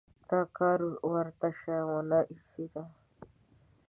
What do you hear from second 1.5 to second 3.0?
شه ونه ایسېده.